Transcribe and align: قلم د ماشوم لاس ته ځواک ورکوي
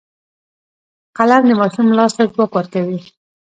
قلم 1.17 1.43
د 1.47 1.51
ماشوم 1.59 1.87
لاس 1.97 2.11
ته 2.17 2.23
ځواک 2.33 2.51
ورکوي 2.55 2.99